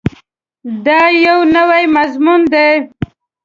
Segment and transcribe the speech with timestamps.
[0.85, 2.69] دا یو نوی مضمون دی.